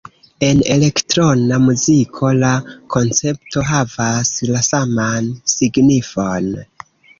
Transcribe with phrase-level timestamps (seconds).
[0.45, 2.49] En elektrona muziko la
[2.97, 6.53] koncepto havas la saman signifon.